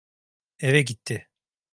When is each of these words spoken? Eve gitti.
Eve 0.59 0.81
gitti. 0.81 1.27